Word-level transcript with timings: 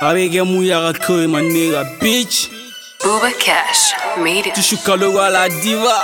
Abege 0.00 0.42
muyaga 0.42 0.92
koy 1.04 1.26
my 1.26 1.42
nigga 1.42 1.84
bitch. 1.98 2.48
Uber 3.04 3.32
Cash 3.38 3.92
Media. 4.22 4.52
Tushukalo 4.52 5.12
wala 5.14 5.48
diva. 5.48 5.98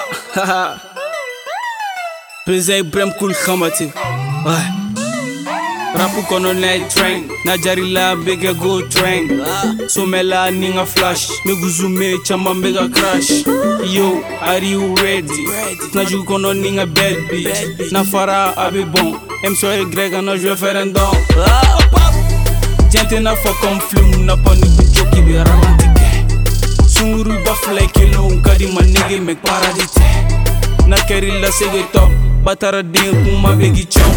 Pese 2.46 2.79
Ibrahim 2.79 3.12
kul 3.19 3.33
khamati 3.35 3.93
Rapu 5.94 6.22
kono 6.26 6.53
night 6.53 6.90
train. 6.90 7.29
Na 7.44 7.57
jari 7.57 7.93
la 7.93 8.17
bege 8.17 8.53
go 8.58 8.83
train. 8.88 9.29
Somela 9.87 10.51
ninga 10.51 10.87
flash. 10.87 11.29
Megu 11.45 11.69
zume 11.71 12.19
chamba 12.24 12.54
mega 12.54 12.88
crash. 12.88 13.47
Yo, 13.95 14.21
are 14.40 14.58
you 14.58 14.97
ready? 14.97 15.47
Na 15.95 16.05
ju 16.05 16.24
kono 16.24 16.52
ninga 16.52 16.87
bad 16.92 17.16
bitch. 17.30 17.92
Na 17.92 18.02
fara 18.02 18.52
abe 18.56 18.84
bon. 18.91 19.20
M 19.45 19.55
soy 19.55 19.84
grega 19.84 20.20
na 20.24 20.37
je 20.37 20.56
faire 20.56 20.83
un 20.83 20.92
don 20.92 21.73
tɛ 23.15 23.21
n'a 23.21 23.35
fɔ 23.37 23.51
comme 23.61 23.81
film 23.89 24.27
na 24.27 24.37
pan 24.37 24.55
ni 24.61 24.67
kun 24.77 24.87
joki 24.95 25.21
bɛ 25.27 25.45
ralanti 25.47 25.87
kɛ 25.99 26.09
sunkuruba 26.95 27.53
fila 27.63 27.87
kelenw 27.95 28.43
ka 28.43 28.55
di 28.59 28.67
ma 28.75 28.81
nege 28.83 29.17
mɛ 29.27 29.35
paradi 29.45 29.85
tɛ 29.97 30.07
n'a 30.89 30.97
kɛr'i 31.07 31.41
la 31.43 31.49
sege 31.59 31.83
top, 31.93 32.11
batara 32.45 32.83
den 32.83 33.11
kuma 33.23 33.51
bɛ 33.59 33.67
k'i 33.75 33.85
cɛw 33.95 34.13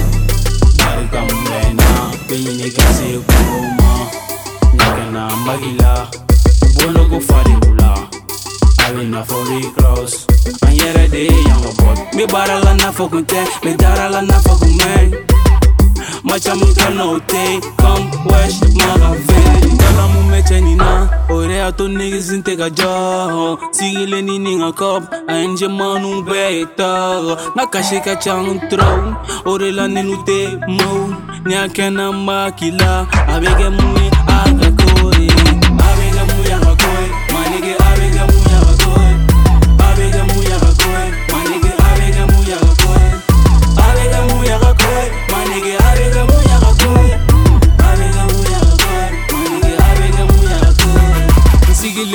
barika 0.79 1.19
mɛnna 1.29 1.87
bɛ 2.27 2.35
ɲini 2.43 2.67
ka 2.75 2.85
se 2.97 3.07
kuro 3.27 3.59
ma 3.79 3.91
ɲɛgɛnna 4.77 5.11
na 5.13 5.35
magila, 5.45 6.09
boloko 6.75 7.17
fariw 7.29 7.61
la 7.79 7.93
a 8.83 8.85
bɛ 8.93 9.03
na 9.13 9.21
fɔ 9.29 9.37
recross 9.49 10.25
an 10.65 10.73
yɛrɛ 10.73 11.09
de 11.11 11.19
ye 11.29 11.37
yan 11.47 11.61
ka 11.61 11.69
bɔ 12.33 12.41
la 12.63 12.73
n'a 12.73 12.89
fɔ 12.97 13.09
kun 13.11 13.23
tɛ 13.25 13.39
n 13.63 13.77
bɛ 13.77 14.21
n'a 14.25 14.37
fɔ 14.45 14.53
kun 14.59 15.36
N'o 16.37 17.17
tɛ 17.29 17.41
yen 17.49 17.61
Come 17.81 18.09
wesh 18.29 18.59
magasin 18.77 19.77
Dala 19.79 20.03
mun 20.13 20.25
bɛ 20.31 20.39
cɛ 20.47 20.57
nin 20.61 20.77
na 20.77 21.09
O 21.33 21.41
de 21.47 21.55
y'a 21.61 21.71
to 21.71 21.85
niggas 21.87 22.29
tɛ 22.45 22.53
ka 22.59 22.67
jɔ 22.77 22.91
Sigilen 23.75 24.25
ni 24.25 24.37
nin 24.37 24.59
ka 24.61 24.71
cup 24.79 25.03
A 25.27 25.33
ye 25.41 25.47
n 25.47 25.57
jɛmaniw 25.57 26.21
bɛɛ 26.29 26.49
ye 26.57 26.63
tɔgɔ 26.77 27.33
N 27.55 27.57
ka 27.57 27.65
kasi 27.73 27.97
ka 28.05 28.13
ca 28.23 28.37
n 28.37 28.59
trop 28.69 29.17
O 29.49 29.57
de 29.57 29.71
la 29.71 29.87
ninnu 29.87 30.15
tɛ 30.27 30.37
move 30.77 31.17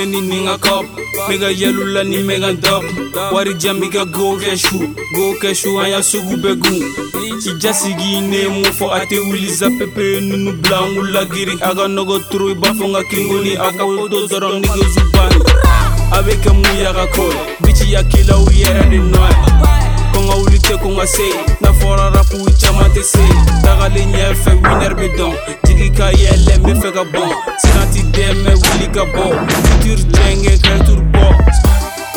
kile 0.03 0.07
ni 0.07 0.21
ninga 0.21 0.59
cup 0.59 0.87
Mega 1.29 1.51
yalula 1.51 2.05
ni 2.05 2.19
mega 2.19 2.53
dub 2.53 2.85
Wari 3.33 3.55
jamiga 3.55 4.05
go 4.05 4.37
keshu 4.37 4.79
Go 5.15 5.35
keshu 5.41 5.81
aya 5.81 6.03
sugu 6.03 6.37
begu. 6.37 6.85
Ija 7.49 7.75
sigi 7.75 8.21
ne 8.21 8.49
mufo 8.49 8.93
ate 8.95 9.19
uliza 9.19 9.71
pepe 9.71 10.21
nunu 10.21 10.53
blangu. 10.53 11.03
Lagiri 11.03 11.59
Aga 11.61 11.89
nogo 11.89 12.19
turu 12.19 12.51
ibafo 12.51 12.89
nga 12.89 13.03
kingoni 13.05 13.57
Aka 13.57 13.85
wodo 13.85 14.27
zoro 14.27 14.53
nige 14.53 14.85
zubani 14.95 15.43
Avec 16.13 16.47
un 16.47 16.53
mouillard 16.55 16.99
à 16.99 17.07
col 17.07 17.33
Bitch 17.61 17.85
y'a 17.89 18.03
kila 18.05 18.39
ou 18.39 18.51
y'a 18.51 18.73
rien 18.73 18.91
de 18.91 18.97
noir 18.97 19.92
kɔngɔ 20.13 20.35
wuli 20.41 20.59
tɛ 20.59 20.75
ko 20.81 20.89
n 20.89 20.97
ka 20.97 21.07
se 21.07 21.27
n'a 21.61 21.71
fɔra 21.73 22.13
rapu 22.15 22.37
caman 22.61 22.91
tɛ 22.95 23.03
se. 23.03 23.23
Tagalen 23.65 24.13
ɲɛfɛ 24.13 24.53
winɛri 24.63 24.95
bɛ 24.95 25.09
dɔn 25.17 25.35
jigi 25.65 25.91
ka 25.97 26.11
yɛlɛ 26.13 26.55
n 26.59 26.63
bɛ 26.63 26.73
fɛ 26.81 26.93
ka 26.93 27.05
bɔn 27.05 27.31
siran 27.63 27.87
ti 27.93 28.01
dɛmɛ 28.15 28.53
wuli 28.63 28.87
ka 28.93 29.05
bɔ 29.15 29.25
futuri 29.65 30.05
jɛngɛ 30.13 30.53
kɛrɛturu 30.63 31.05
bɔ 31.13 31.25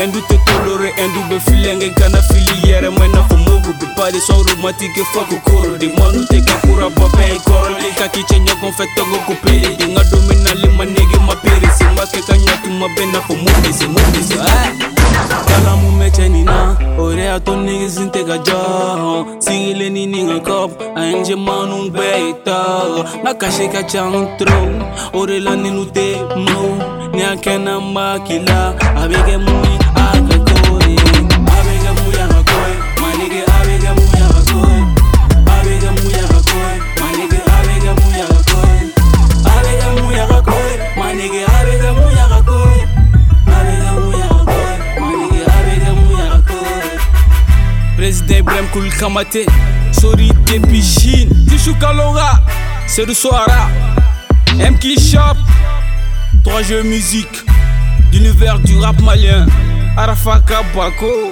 ɛndu 0.01 0.19
tɛ 0.27 0.35
kolore 0.45 0.89
ɛndu 1.03 1.19
bɛ 1.29 1.37
filɛngɛ 1.45 1.87
kana 1.95 2.21
fili 2.29 2.55
yɛrɛ 2.67 2.89
ma 2.97 3.05
i 3.05 3.07
n'a 3.07 3.21
fɔ 3.29 3.35
mogu 3.45 3.71
bɛ 3.79 3.85
pade 3.95 4.19
sɔn 4.27 4.43
romatike 4.47 5.03
fɔko 5.13 5.35
e 5.35 5.39
koro 5.45 5.77
de 5.77 5.87
mɔnu 5.87 6.21
tɛ 6.29 6.37
kɛ 6.45 6.55
kuraba 6.63 7.05
bɛɛ 7.15 7.31
ye 7.33 7.39
kɔrɔlen 7.47 7.95
ka 7.97 8.07
k'i 8.13 8.23
cɛ 8.23 8.37
ɲɔgɔn 8.45 8.73
fɛ 8.77 8.85
tɔgɔ 8.95 9.17
ko 9.25 9.33
pere 9.43 9.75
de 9.77 9.85
n 9.85 9.95
ka 9.95 10.03
dominali 10.11 10.67
ma 10.77 10.83
nege 10.85 11.17
ma 11.25 11.35
pere 11.43 11.69
se 11.77 11.85
n 11.85 11.95
b'a 11.95 12.05
kɛ 12.05 12.19
ka 12.27 12.33
ɲɛ 12.33 12.53
tuma 12.63 12.87
bɛɛ 12.95 13.11
n'a 13.11 13.19
fɔ 13.27 13.33
mo 13.39 13.51
de 13.63 13.71
se 13.73 13.87
mo 13.87 13.99
de 14.11 14.21
se. 14.23 14.54
A 17.85 17.91
to 17.91 18.01
niggas 18.01 18.01
inte 18.01 18.23
ka 18.23 18.37
jo 18.37 19.25
Sigile 19.39 19.89
ni 19.89 20.05
ni 20.05 20.23
nga 20.23 20.39
kop 20.39 20.71
A 20.95 21.05
enje 21.05 21.35
manu 21.35 21.89
be 21.91 22.33
tago 22.43 23.03
Na 23.23 23.33
kashe 23.33 23.71
ka 23.71 23.83
chang 23.83 24.37
tro 24.37 24.59
Ore 25.13 25.39
la 25.39 25.55
ni 25.55 25.69
nu 25.69 25.85
te 25.85 26.15
mo. 26.35 26.77
Ni 27.13 27.23
a 27.23 27.35
kena 27.35 27.79
mba 27.79 28.19
kila 28.19 28.73
Abege 28.95 29.37
mui 29.37 29.74
ibrahim 48.29 48.67
kul 48.73 48.89
kamate 48.99 49.45
sori 49.91 50.31
depuis 50.45 50.81
chine 50.81 51.29
tishu 51.49 51.73
kalora 51.75 52.41
c'est 52.87 53.05
du 53.05 53.13
sohara 53.13 53.69
m 54.59 54.77
qui 54.79 54.95
shop 54.99 55.37
trois 56.45 56.61
jeux 56.61 56.83
musique. 56.83 57.43
D'univers 58.11 58.59
du 58.59 58.77
rap 58.77 59.01
malien. 59.01 59.45
Arafa 59.97 60.39
kabako 60.39 61.31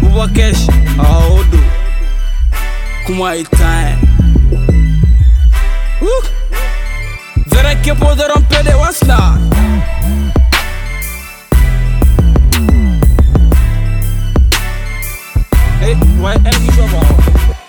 boubakesh 0.00 0.66
aodo. 0.98 1.58
Kuma 3.06 3.36
itan 3.36 3.96
Verrai 7.46 7.80
che 7.80 7.94
potrò 7.94 8.26
rompere 8.34 8.72
la 8.72 8.92
Hey, 15.80 15.94
what? 16.20 16.36
elle, 16.44 16.52
il. 16.62 17.59